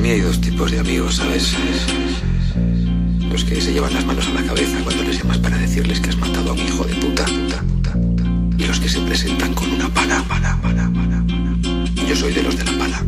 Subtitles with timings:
[0.00, 1.54] mí hay dos tipos de amigos, ¿sabes?
[3.30, 6.08] Los que se llevan las manos a la cabeza cuando les llamas para decirles que
[6.08, 7.26] has matado a un hijo de puta.
[8.56, 11.24] Y los que se presentan con una pala, pala, pala, pala.
[12.08, 13.04] Yo soy de los de la pala.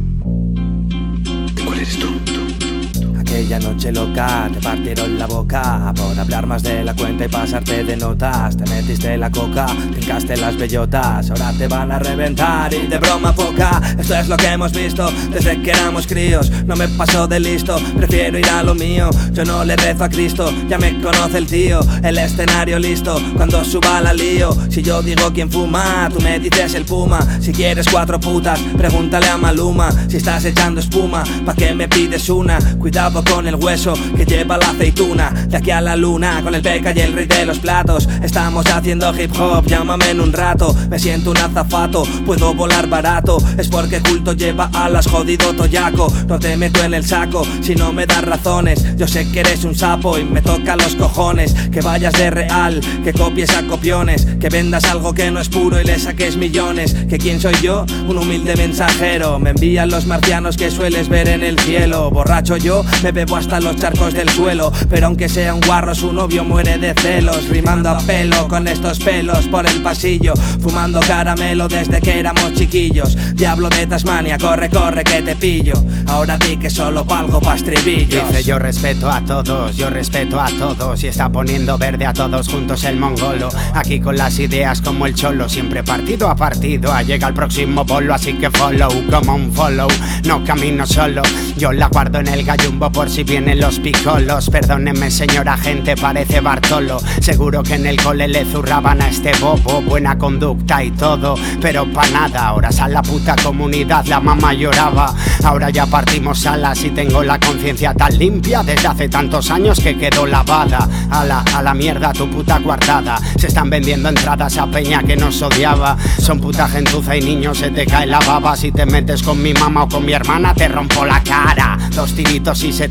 [3.43, 7.83] Aquella noche loca te partieron la boca por hablar más de la cuenta y pasarte
[7.83, 8.57] de notas.
[8.57, 13.35] Te metiste la coca, trincaste las bellotas, ahora te van a reventar y de broma
[13.35, 13.83] poca.
[13.99, 16.53] Esto es lo que hemos visto desde que éramos críos.
[16.67, 19.11] No me paso de listo, prefiero ir a lo mío.
[19.33, 21.81] Yo no le rezo a Cristo, ya me conoce el tío.
[22.05, 24.57] El escenario listo, cuando suba la lío.
[24.71, 27.19] Si yo digo quién fuma, tú me dices el puma.
[27.41, 29.91] Si quieres cuatro putas, pregúntale a Maluma.
[30.07, 32.61] Si estás echando espuma, ¿pa' qué me pides una?
[32.78, 35.31] Cuidado con el hueso que lleva la aceituna.
[35.48, 38.08] De aquí a la luna con el peca y el rey de los platos.
[38.22, 40.75] Estamos haciendo hip hop, llámame en un rato.
[40.91, 43.39] Me siento un azafato, puedo volar barato.
[43.58, 46.12] Es porque culto lleva alas, jodido toyaco.
[46.28, 48.97] No te meto en el saco si no me das razones.
[48.97, 51.55] Yo sé que eres un sapo y me toca los cojones.
[51.70, 54.27] Que vayas de real, que copies a copiones.
[54.41, 56.94] Que vendas algo que no es puro y le saques millones.
[57.08, 59.38] Que quién soy yo, un humilde mensajero.
[59.38, 62.10] Me envían los marcianos que sueles ver en el cielo.
[62.10, 66.12] Borracho yo, me bebo hasta los charcos del suelo Pero aunque sea un guarro su
[66.12, 71.69] novio muere de celos Rimando a pelo con estos pelos por el pasillo Fumando caramelo
[71.69, 73.17] desde que éramos chiquillos.
[73.34, 75.75] Diablo de Tasmania, corre, corre que te pillo.
[76.06, 78.28] Ahora di que solo valgo pa' estribillos.
[78.28, 82.48] Dice yo respeto a todos, yo respeto a todos Y está poniendo verde a todos
[82.48, 83.48] juntos el mongolo.
[83.75, 88.15] Aquí con las ideas como el cholo Siempre partido a partido, llega el próximo bolo
[88.15, 89.89] Así que follow, como un follow
[90.25, 91.23] No camino solo,
[91.56, 94.48] yo la guardo en el gallumbo por si vienen los picolos.
[94.48, 96.98] Perdóneme señora gente, parece Bartolo.
[97.20, 99.82] Seguro que en el cole le zurraban a este bobo.
[99.82, 102.46] Buena conducta y todo, pero pa' nada.
[102.48, 105.14] Ahora sal la puta comunidad, la mamá lloraba.
[105.44, 108.62] Ahora ya partimos alas y tengo la conciencia tan limpia.
[108.62, 110.88] Desde hace tantos años que quedó lavada.
[111.10, 115.16] A la, a la mierda tu puta guardada Se están vendiendo entradas a peña que
[115.16, 115.98] nos odiaba.
[116.19, 118.56] Son puta gentuza y niños se te cae la baba.
[118.56, 121.76] Si te metes con mi mamá o con mi hermana te rompo la cara.
[121.94, 122.88] Dos tiritos y se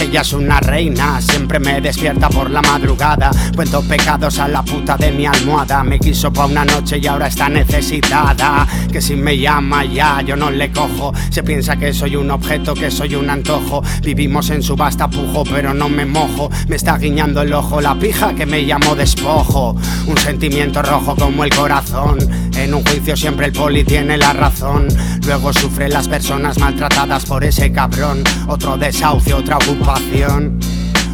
[0.00, 3.30] Ella es una reina, siempre me despierta por la madrugada.
[3.54, 5.84] Cuento pecados a la puta de mi almohada.
[5.84, 8.66] Me quiso pa' una noche y ahora está necesitada.
[8.90, 11.12] Que si me llama ya yo no le cojo.
[11.28, 13.82] Se piensa que soy un objeto, que soy un antojo.
[14.02, 16.50] Vivimos en su vasta pujo pero no me mojo.
[16.68, 19.76] Me está guiñando el ojo la pija que me llamó despojo.
[20.06, 22.18] Un sentimiento rojo como el corazón.
[22.56, 24.88] En un juicio siempre el poli tiene la razón
[25.26, 28.22] Luego sufren las personas maltratadas por ese cabrón.
[28.46, 30.60] Otro desahucio, otra ocupación.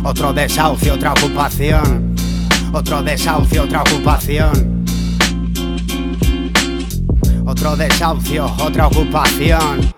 [0.04, 2.14] Otro desahucio, otra ocupación.
[2.72, 4.84] Otro desahucio, otra ocupación.
[7.46, 9.92] Otro desahucio, otra ocupación